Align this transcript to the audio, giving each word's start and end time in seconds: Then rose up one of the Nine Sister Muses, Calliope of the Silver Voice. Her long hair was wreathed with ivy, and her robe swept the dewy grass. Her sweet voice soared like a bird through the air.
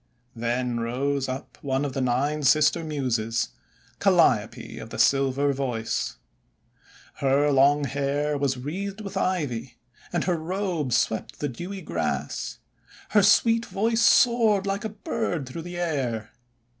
Then 0.35 0.79
rose 0.79 1.29
up 1.29 1.59
one 1.61 1.85
of 1.85 1.93
the 1.93 2.01
Nine 2.01 2.41
Sister 2.41 2.83
Muses, 2.83 3.49
Calliope 3.99 4.79
of 4.79 4.89
the 4.89 4.97
Silver 4.97 5.53
Voice. 5.53 6.17
Her 7.17 7.51
long 7.51 7.83
hair 7.83 8.35
was 8.35 8.57
wreathed 8.57 9.01
with 9.01 9.15
ivy, 9.15 9.77
and 10.11 10.23
her 10.23 10.37
robe 10.37 10.91
swept 10.91 11.37
the 11.39 11.49
dewy 11.49 11.81
grass. 11.83 12.57
Her 13.09 13.21
sweet 13.21 13.67
voice 13.67 14.01
soared 14.01 14.65
like 14.65 14.83
a 14.83 14.89
bird 14.89 15.47
through 15.47 15.61
the 15.61 15.77
air. 15.77 16.31